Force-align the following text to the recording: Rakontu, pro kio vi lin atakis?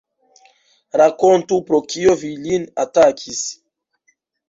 Rakontu, 1.01 1.61
pro 1.69 1.81
kio 1.93 2.17
vi 2.25 2.35
lin 2.49 2.69
atakis? 2.89 3.47